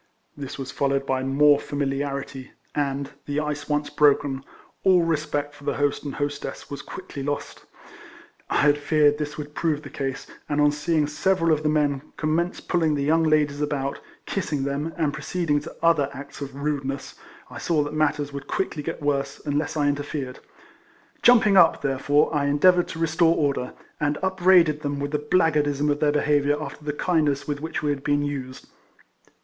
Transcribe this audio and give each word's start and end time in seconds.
This 0.35 0.57
was 0.57 0.71
followed 0.71 1.05
by 1.05 1.21
more 1.21 1.59
familiarity, 1.59 2.53
and, 2.73 3.11
the 3.27 3.39
ice 3.39 3.69
once 3.69 3.91
broken, 3.91 4.43
all 4.83 5.03
respect 5.03 5.53
for 5.53 5.63
the 5.63 5.75
host 5.75 6.03
and 6.03 6.15
hostess 6.15 6.71
was 6.71 6.81
quickly 6.81 7.21
lost. 7.21 7.65
I 8.49 8.61
had 8.61 8.79
feared 8.79 9.17
22 9.17 9.19
RECOLLECTIONS 9.19 9.19
OF 9.19 9.19
this 9.19 9.37
would 9.37 9.53
prove 9.53 9.83
the 9.83 9.89
case, 9.91 10.25
and 10.49 10.59
on 10.59 10.71
seeing 10.71 11.05
several 11.05 11.51
of 11.51 11.61
the 11.61 11.69
men 11.69 12.01
comraence 12.17 12.67
pulling 12.67 12.95
the 12.95 13.03
young 13.03 13.21
ladies 13.21 13.61
about, 13.61 13.99
kissing 14.25 14.63
them, 14.63 14.91
and 14.97 15.13
pro 15.13 15.21
ceeding 15.21 15.61
to 15.61 15.75
other 15.83 16.09
acts 16.13 16.41
of 16.41 16.55
rudeness, 16.55 17.13
I 17.51 17.59
saw 17.59 17.83
that 17.83 17.93
matters 17.93 18.33
would 18.33 18.47
quickly 18.47 18.81
get 18.81 19.03
worse, 19.03 19.39
unless 19.45 19.77
I 19.77 19.87
interfered. 19.87 20.39
Jumping 21.21 21.57
up, 21.57 21.83
therefore, 21.83 22.33
I 22.33 22.47
endeavoured 22.47 22.87
to 22.87 22.97
restore 22.97 23.35
order, 23.35 23.73
and 23.99 24.17
upbraided 24.23 24.81
them 24.81 24.99
with 24.99 25.11
the 25.11 25.19
blackguardism 25.19 25.91
of 25.91 25.99
their 25.99 26.11
be 26.11 26.21
haviour 26.21 26.59
after 26.59 26.83
the 26.83 26.91
kindness 26.93 27.47
with 27.47 27.61
which 27.61 27.83
we 27.83 27.91
had 27.91 28.03
been 28.03 28.23
used. 28.23 28.65